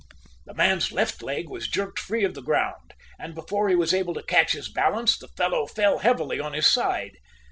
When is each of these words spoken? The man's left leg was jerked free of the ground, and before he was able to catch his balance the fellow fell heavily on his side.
The 0.47 0.55
man's 0.55 0.91
left 0.91 1.21
leg 1.21 1.47
was 1.47 1.67
jerked 1.67 1.99
free 1.99 2.23
of 2.23 2.33
the 2.33 2.41
ground, 2.41 2.95
and 3.19 3.35
before 3.35 3.69
he 3.69 3.75
was 3.75 3.93
able 3.93 4.15
to 4.15 4.23
catch 4.23 4.53
his 4.53 4.67
balance 4.67 5.15
the 5.15 5.27
fellow 5.27 5.67
fell 5.67 5.99
heavily 5.99 6.39
on 6.39 6.53
his 6.53 6.65
side. 6.65 7.17